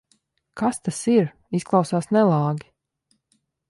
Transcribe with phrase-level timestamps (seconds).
[0.61, 1.29] Kas tas ir?
[1.61, 2.71] Izklausās nelāgi.